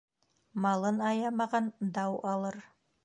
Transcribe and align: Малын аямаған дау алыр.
Малын 0.65 0.97
аямаған 1.09 1.69
дау 1.99 2.21
алыр. 2.33 2.59